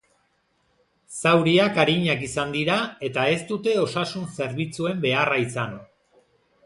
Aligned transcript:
Zauriak 1.17 1.77
arinak 1.83 2.23
izan 2.29 2.55
dira 2.57 2.79
eta 3.09 3.27
ez 3.37 3.39
dute 3.53 3.77
osasun-zerbitzuen 3.85 5.05
beharra 5.05 5.39
izan. 5.45 5.81